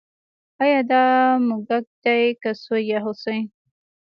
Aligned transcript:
ایا 0.63 0.81
دا 0.91 1.03
موږک 1.47 1.85
دی 2.03 2.21
که 2.41 2.49
سوی 2.63 2.81
یا 2.91 2.99
هوسۍ 3.05 3.39